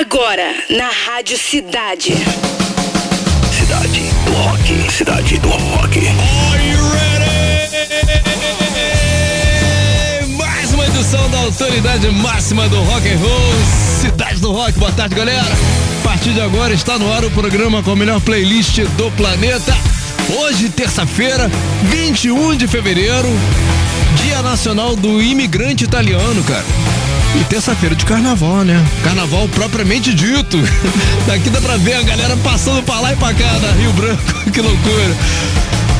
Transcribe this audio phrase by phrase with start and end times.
[0.00, 2.14] Agora, na Rádio Cidade.
[3.50, 4.92] Cidade do Rock.
[4.92, 5.98] Cidade do Rock.
[5.98, 7.16] Are you ready?
[10.36, 13.52] Mais uma edição da autoridade máxima do rock and roll.
[14.00, 14.78] Cidade do Rock.
[14.78, 15.42] Boa tarde, galera.
[15.42, 19.76] A partir de agora está no ar o programa com a melhor playlist do planeta.
[20.38, 21.50] Hoje, terça-feira,
[21.82, 23.28] 21 de fevereiro,
[24.22, 26.64] Dia Nacional do Imigrante Italiano, cara.
[27.34, 28.84] E terça-feira de carnaval, né?
[29.04, 30.58] Carnaval propriamente dito.
[31.26, 34.50] Daqui dá pra ver a galera passando pra lá e pra cá da Rio Branco.
[34.50, 35.16] que loucura.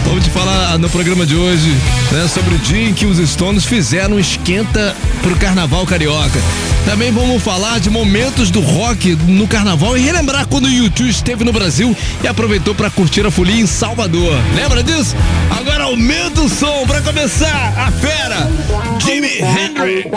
[0.09, 1.69] Vamos te falar no programa de hoje,
[2.11, 6.41] né, sobre o dia em que os Stones fizeram esquenta pro carnaval carioca.
[6.87, 11.45] Também vamos falar de momentos do rock no carnaval e relembrar quando o YouTube esteve
[11.45, 14.35] no Brasil e aproveitou para curtir a folia em Salvador.
[14.57, 15.15] Lembra disso?
[15.51, 18.51] Agora aumenta o som para começar a fera,
[18.99, 20.09] Jimi Hendrix.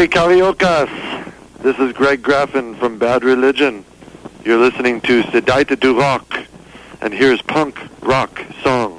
[0.00, 0.88] Hey, Cariocas!
[1.58, 3.84] This is Greg Graffin from Bad Religion.
[4.42, 6.38] You're listening to Sedaita du Rock,
[7.02, 8.89] and here's punk rock song.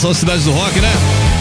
[0.00, 0.90] só Cidades do Rock, né?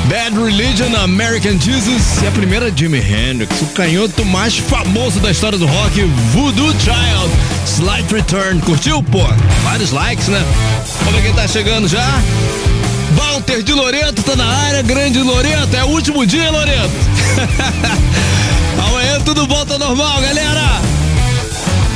[0.09, 5.57] Bad Religion, American Jesus e a primeira Jimi Hendrix, o canhoto mais famoso da história
[5.57, 6.01] do rock,
[6.33, 7.31] Voodoo Child,
[7.65, 8.59] Slight Return.
[8.59, 9.21] Curtiu, pô?
[9.63, 10.43] Vários likes, né?
[11.05, 12.05] Vamos ver quem tá chegando já.
[13.15, 16.91] Walter de Loreto tá na área, grande Loreto, é o último dia, Loreto.
[18.85, 20.81] Amanhã tudo volta normal, galera.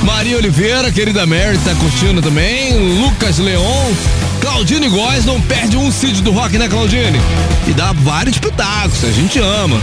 [0.03, 3.01] Maria Oliveira, querida Mary, tá curtindo também.
[3.01, 3.91] Lucas Leon,
[4.53, 7.19] Claudine Góes não perde um sítio do rock, né, Claudine?
[7.67, 9.81] E dá vários pitacos, a gente ama.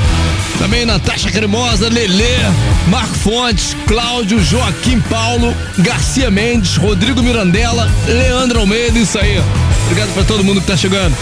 [0.60, 2.38] Também Natasha Cremosa, Lelê,
[2.86, 9.42] Marco Fontes, Cláudio, Joaquim Paulo, Garcia Mendes, Rodrigo Mirandela, Leandro Almeida, isso aí.
[9.86, 11.16] Obrigado para todo mundo que tá chegando.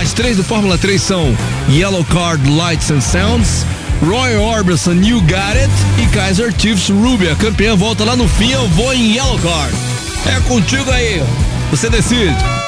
[0.00, 1.36] As três do Fórmula 3 são
[1.70, 3.66] Yellow Card Lights and Sounds,
[4.02, 7.28] Roy Orbison New Got It e Kaiser Chiefs Ruby.
[7.28, 9.76] A campeã volta lá no fim, eu vou em Yellow Card.
[10.24, 11.22] É contigo aí,
[11.70, 12.63] você decide.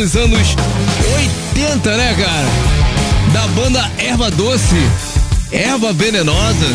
[0.00, 0.56] Dos anos
[1.52, 2.48] 80, né, cara?
[3.34, 4.76] Da banda Erva Doce.
[5.52, 6.66] Erva Venenosa.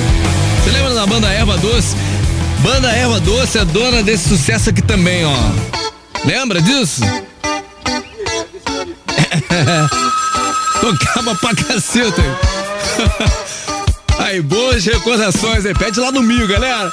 [0.64, 1.96] Você lembra da banda Erva Doce?
[2.62, 5.36] Banda Erva Doce é dona desse sucesso aqui também, ó.
[6.24, 7.02] Lembra disso?
[10.80, 12.22] Tocava pra caceta.
[14.20, 15.74] Aí, boas recordações aí.
[15.74, 16.92] Pede lá no Mil, galera.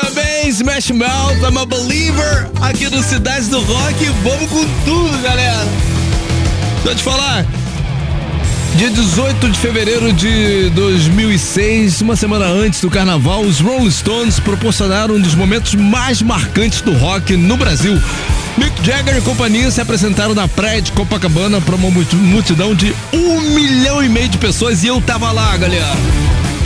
[0.00, 4.04] Também Smash Mouth, I'm a Believer, aqui no Cidades do Rock.
[4.22, 5.64] Vamos com tudo, galera.
[6.84, 7.46] Deixa eu te falar.
[8.76, 15.14] Dia 18 de fevereiro de 2006, uma semana antes do carnaval, os Rolling Stones proporcionaram
[15.14, 17.98] um dos momentos mais marcantes do rock no Brasil.
[18.58, 22.94] Mick Jagger e companhia se apresentaram na praia de Copacabana para uma multi- multidão de
[23.14, 25.96] um milhão e meio de pessoas e eu tava lá, galera.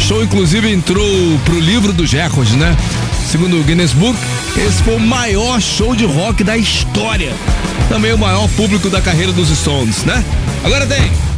[0.01, 1.07] Show inclusive entrou
[1.45, 2.77] pro livro dos recordes, né?
[3.31, 4.19] Segundo o Guinness Book,
[4.57, 7.33] esse foi o maior show de rock da história.
[7.89, 10.25] Também o maior público da carreira dos Stones, né?
[10.65, 11.30] Agora tem.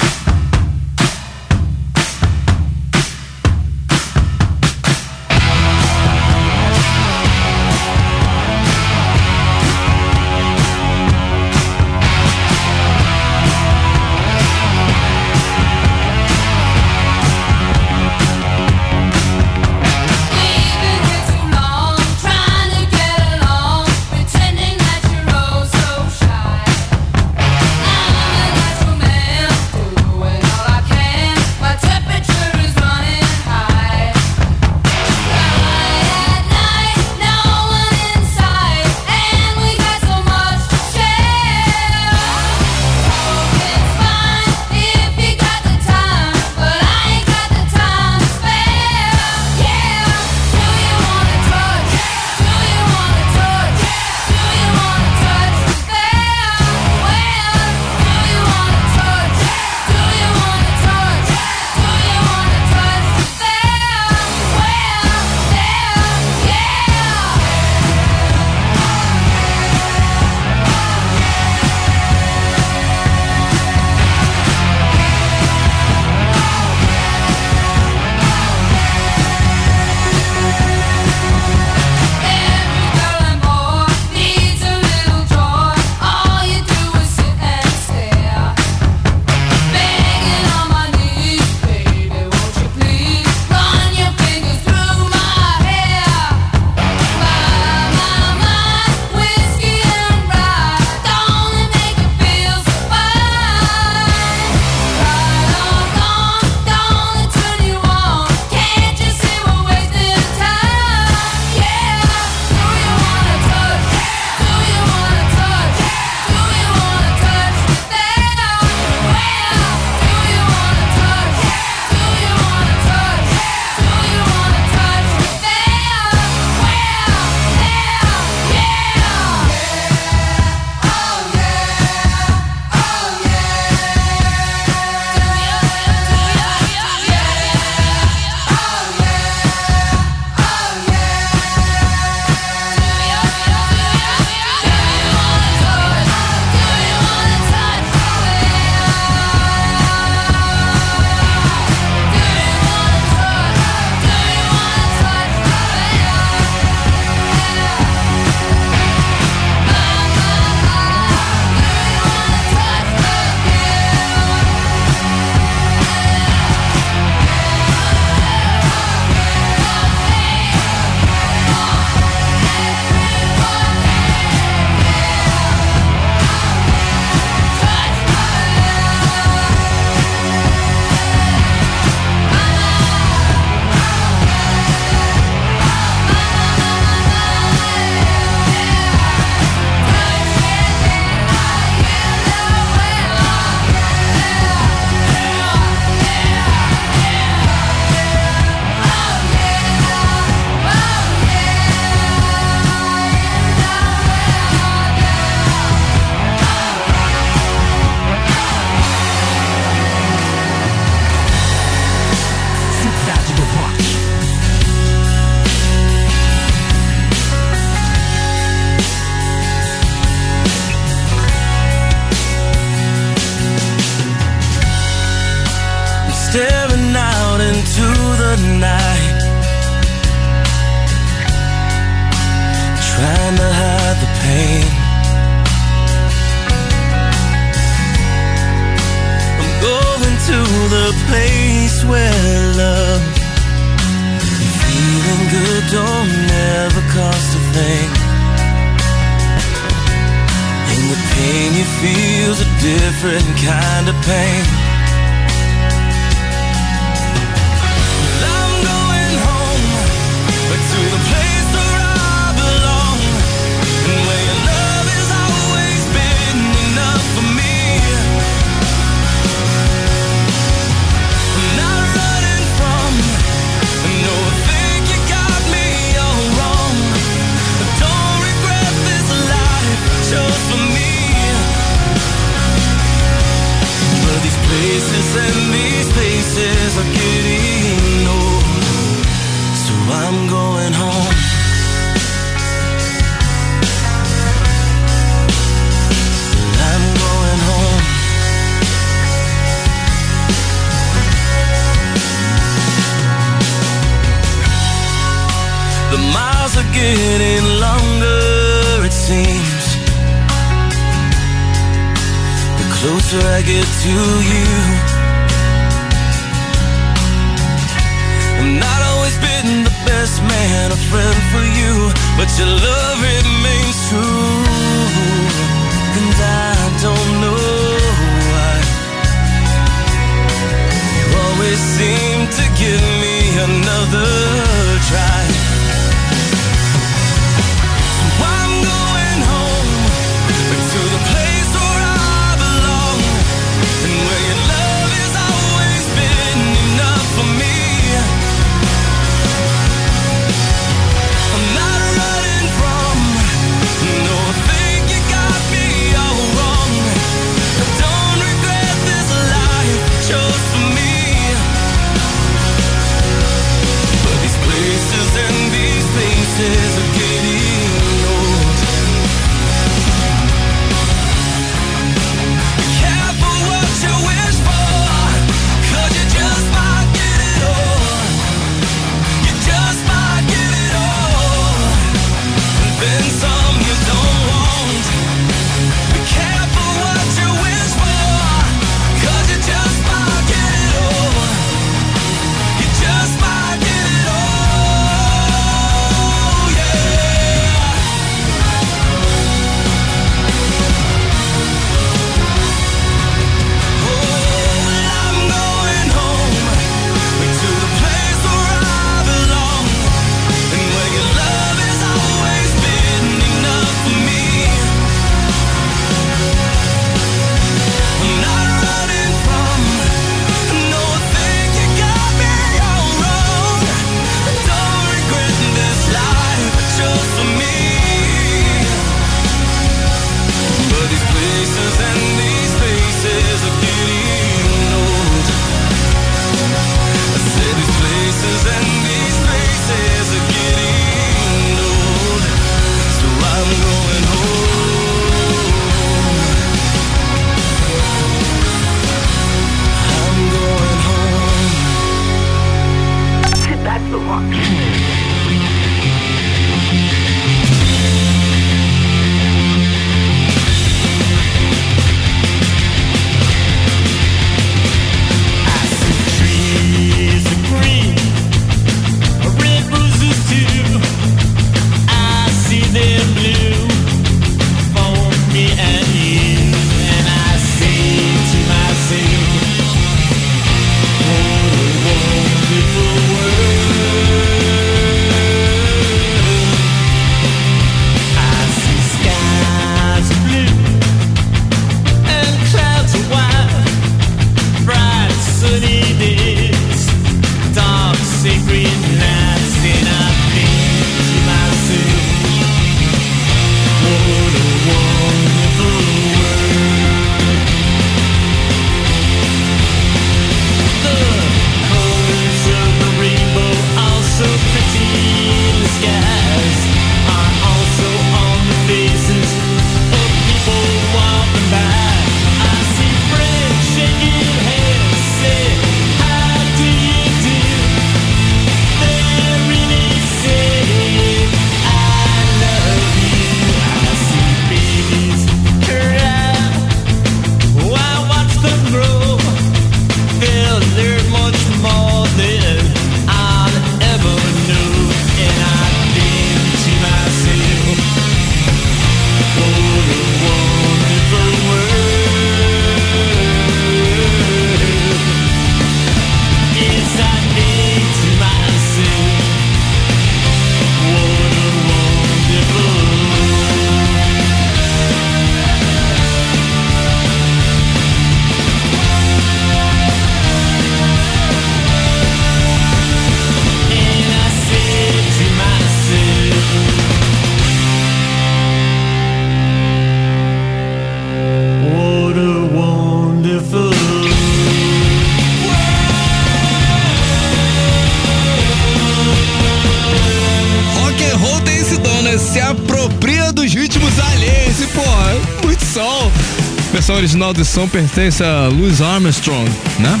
[597.52, 599.46] canção pertence a Louis Armstrong,
[599.78, 600.00] né?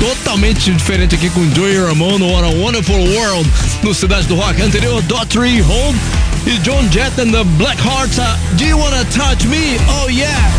[0.00, 3.50] Totalmente diferente aqui com Joey Ramone What a Wonderful World
[3.82, 4.62] no Cidade do Rock.
[4.62, 5.98] Anterior, Daughtry Home
[6.46, 8.16] e John Jett and the Black Hearts.
[8.16, 8.22] Uh,
[8.56, 9.76] Do You Wanna Touch Me?
[10.00, 10.50] Oh Yeah!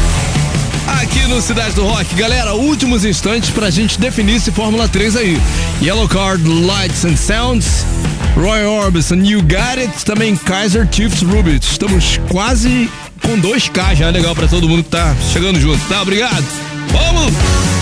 [1.01, 2.13] aqui no Cidade do Rock.
[2.13, 5.41] Galera, últimos instantes pra gente definir esse Fórmula 3 aí.
[5.81, 7.87] Yellow Card, Lights and Sounds,
[8.35, 11.71] Roy Orbison, You Got It, também Kaiser Chiefs Rubits.
[11.71, 12.87] Estamos quase
[13.29, 14.09] com 2K já.
[14.09, 16.01] Legal pra todo mundo que tá chegando junto, tá?
[16.01, 16.43] Obrigado.
[16.91, 17.78] Vamos!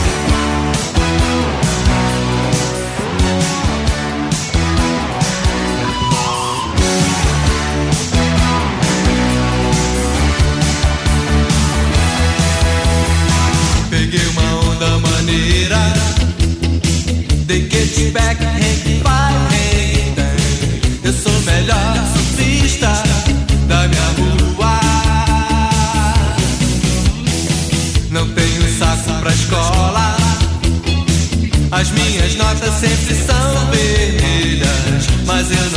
[35.50, 35.77] desde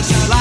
[0.00, 0.39] las alas.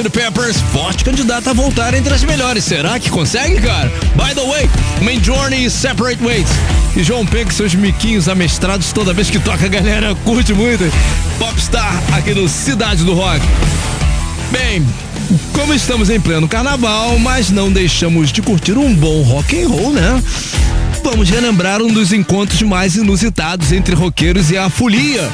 [0.00, 2.64] Hot Peppers, forte candidata a voltar entre as melhores.
[2.64, 3.88] Será que consegue, cara?
[4.16, 4.68] By the way,
[5.00, 6.48] Main Journey Separate Ways.
[6.96, 10.84] E João Penck, seus miquinhos amestrados toda vez que toca, a galera curte muito.
[11.38, 13.40] Popstar aqui no Cidade do Rock.
[14.50, 14.84] Bem,
[15.52, 19.92] como estamos em pleno carnaval, mas não deixamos de curtir um bom rock and roll,
[19.92, 20.20] né?
[21.04, 25.30] Vamos relembrar um dos encontros mais inusitados entre roqueiros e a folia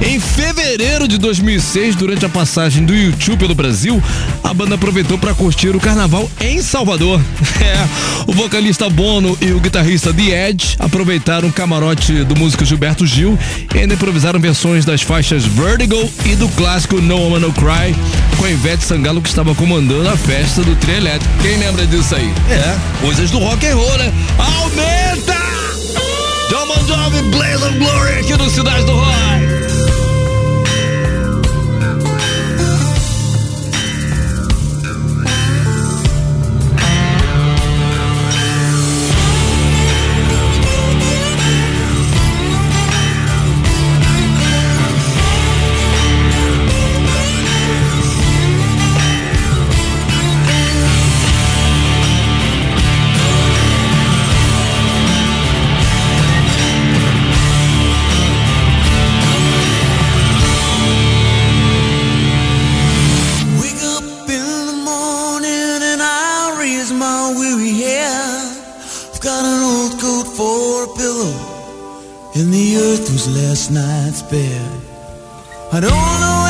[0.00, 4.02] em fevereiro de 2006, durante a passagem do YouTube pelo Brasil,
[4.44, 7.20] a banda aproveitou para curtir o carnaval em Salvador.
[7.66, 7.88] É,
[8.28, 13.36] o vocalista Bono e o guitarrista The Edge aproveitaram o camarote do músico Gilberto Gil
[13.74, 17.96] e ainda improvisaram versões das faixas Vertigo e do clássico No Woman No Cry
[18.36, 21.34] com a Ivete Sangalo que estava comandando a festa do trio elétrico.
[21.42, 22.32] Quem lembra disso aí?
[22.50, 24.12] É, é coisas do rock and roll, né?
[24.38, 25.36] Aumenta!
[26.48, 29.45] John Bon Blaze of Glory aqui no Cidade do Rock.
[73.56, 74.80] Last night's bed.
[75.72, 76.45] I don't know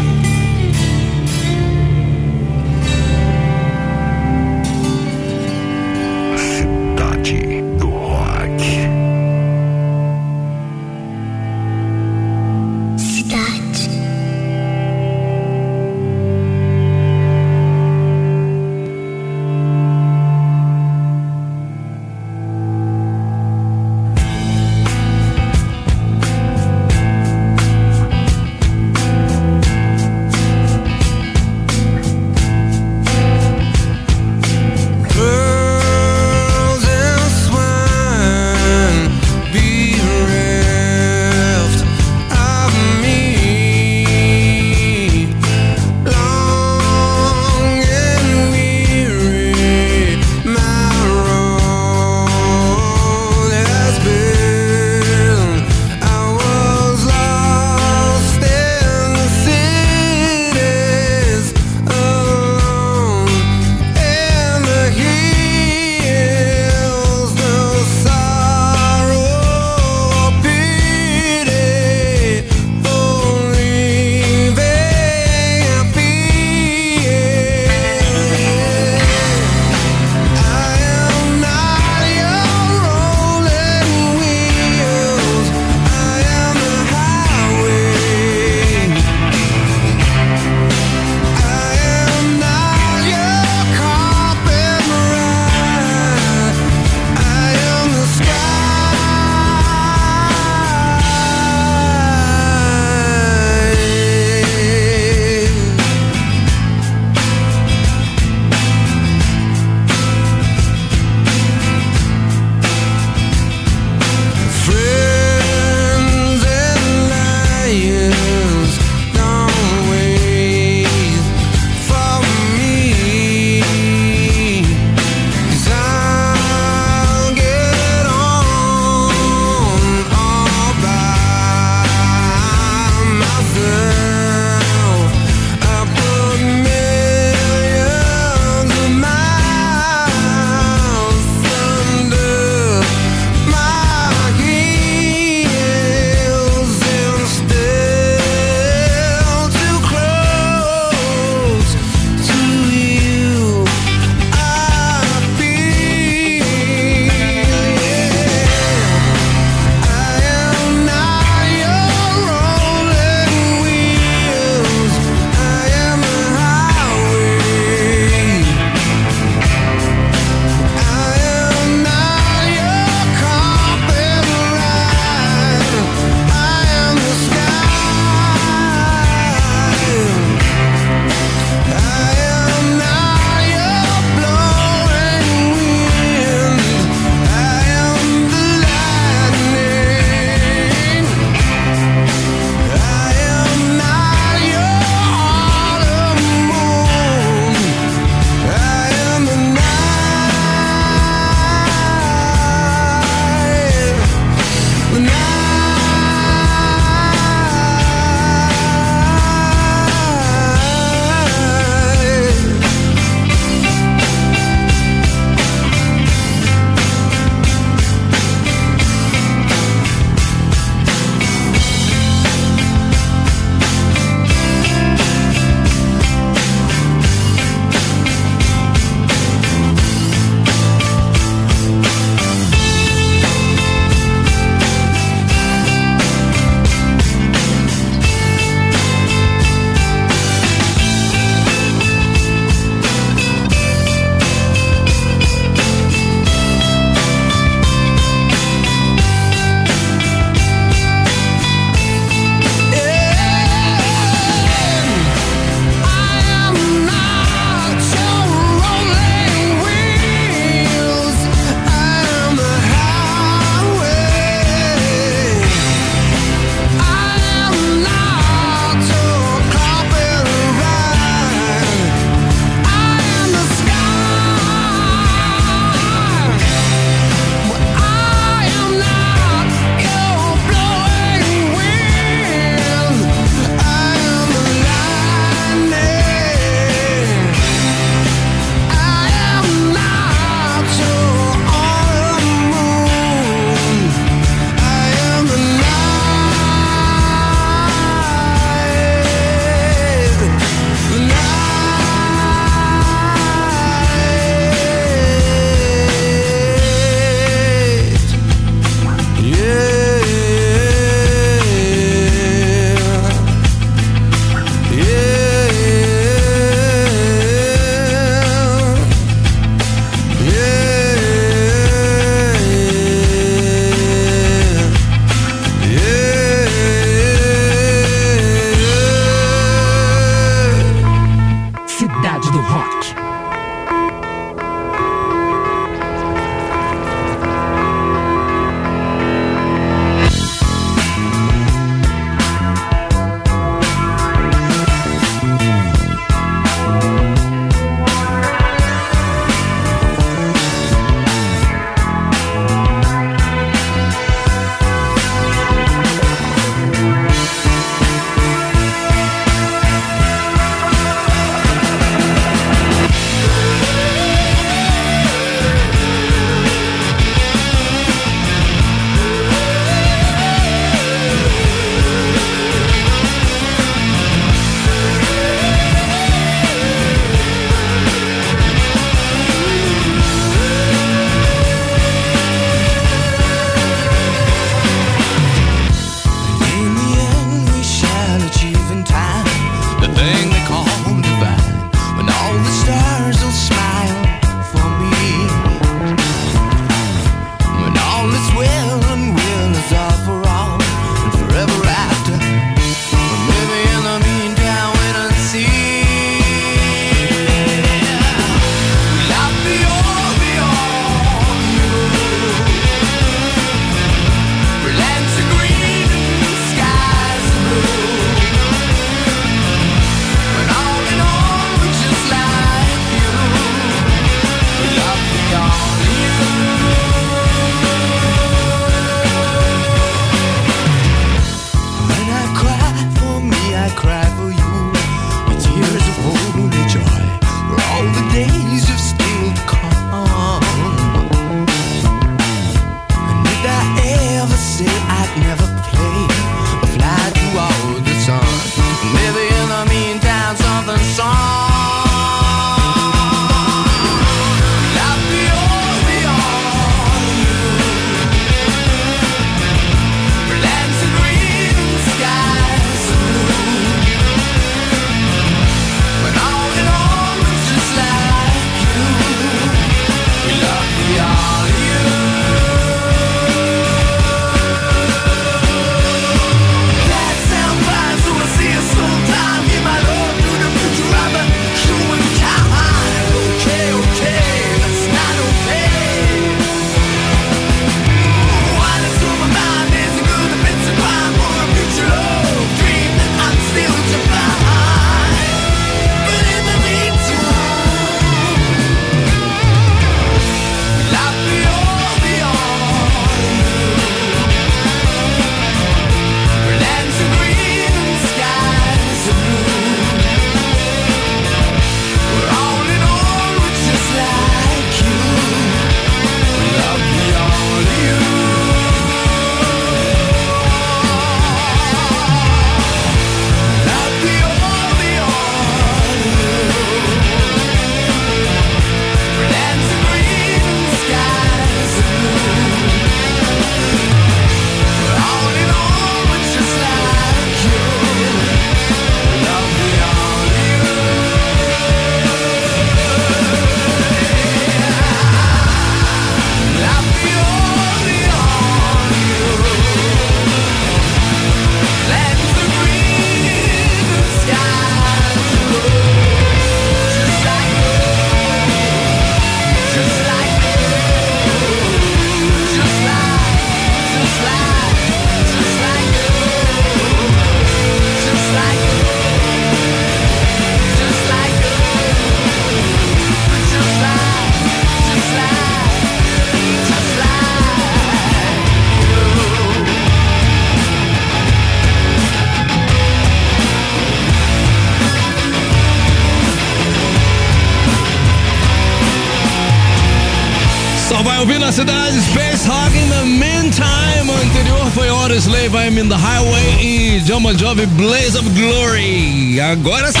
[597.28, 599.38] Bon Jovi, Blaze of Glory.
[599.38, 600.00] Agora sim.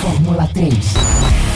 [0.00, 0.72] Fórmula 3.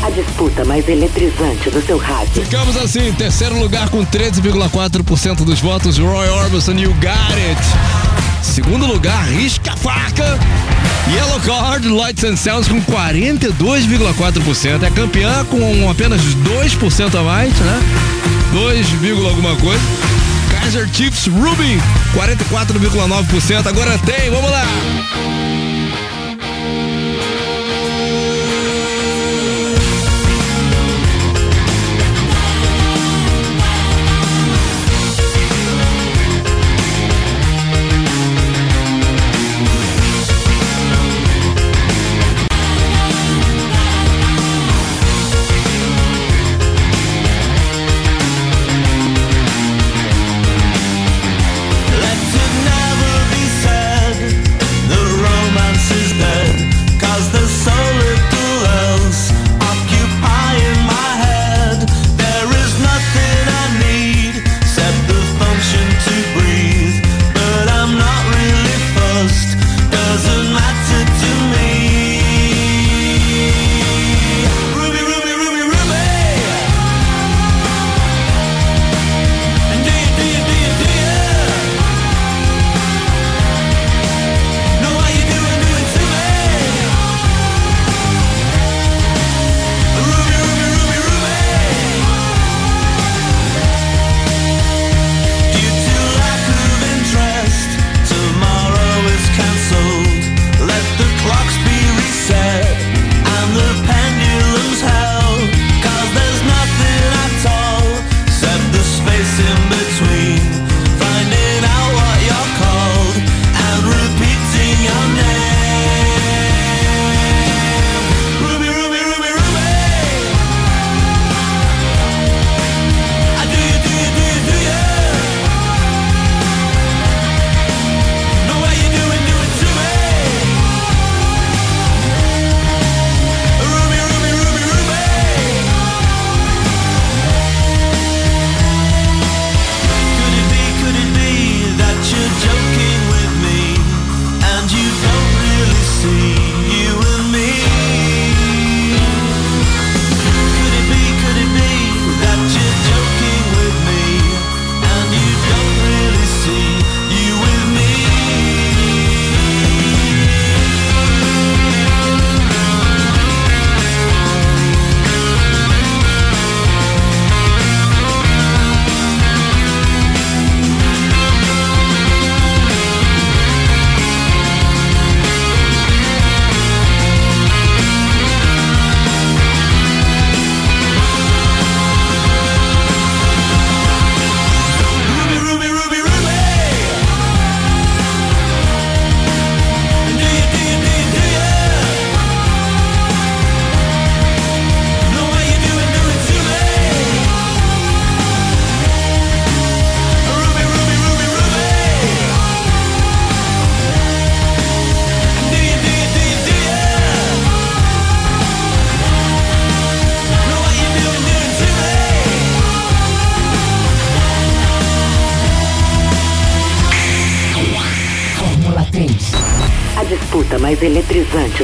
[0.02, 2.42] A disputa mais eletrizante do seu rádio.
[2.42, 7.62] Ficamos assim, terceiro lugar com 13,4% dos votos, Roy Orbison, You Got It.
[8.42, 10.36] Segundo lugar, Risca a Faca.
[11.08, 14.82] Yellow Card, Lights and Sounds com 42,4%.
[14.82, 17.80] É campeã com apenas 2% a mais, né?
[18.52, 18.88] 2,
[19.24, 20.05] alguma coisa.
[20.66, 21.80] Kaiser Chiefs Ruby,
[22.12, 23.66] 44,9%.
[23.68, 24.64] Agora tem, vamos lá.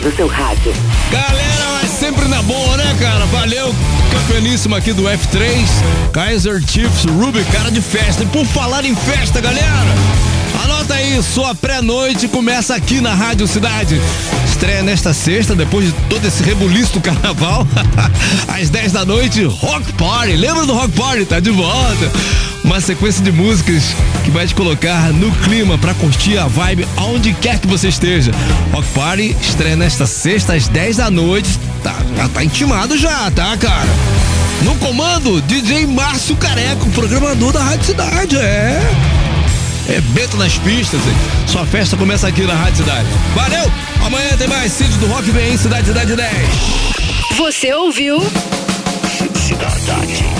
[0.00, 0.72] Do seu rádio.
[1.10, 3.24] Galera, mas sempre na boa, né, cara?
[3.26, 3.74] Valeu,
[4.12, 5.66] campeoníssimo aqui do F3.
[6.12, 8.22] Kaiser Chiefs, Ruby, cara de festa.
[8.22, 9.94] E por falar em festa, galera,
[10.64, 14.00] anota aí, sua pré-noite começa aqui na Rádio Cidade.
[14.46, 17.66] Estreia nesta sexta, depois de todo esse rebuliço do carnaval.
[18.48, 20.36] Às 10 da noite, Rock Party.
[20.36, 21.24] Lembra do Rock Party?
[21.24, 22.12] Tá de volta.
[22.64, 23.94] Uma sequência de músicas
[24.24, 28.30] que vai te colocar no clima pra curtir a vibe aonde quer que você esteja.
[28.72, 31.58] Rock Party estreia nesta sexta às 10 da noite.
[31.82, 33.88] Tá, já tá intimado já, tá, cara?
[34.62, 38.80] No comando, DJ Márcio Careco, programador da Rádio Cidade, é.
[39.88, 41.14] É Bento nas pistas, hein?
[41.48, 43.08] Sua festa começa aqui na Rádio Cidade.
[43.34, 43.72] Valeu!
[44.06, 46.32] Amanhã tem mais Cid do Rock vem em Cidade Cidade 10.
[47.36, 48.20] Você ouviu?
[49.34, 50.31] Cidade.